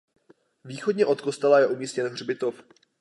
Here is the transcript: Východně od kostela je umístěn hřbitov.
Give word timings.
Východně 0.65 1.05
od 1.05 1.21
kostela 1.21 1.59
je 1.59 1.67
umístěn 1.67 2.07
hřbitov. 2.07 2.63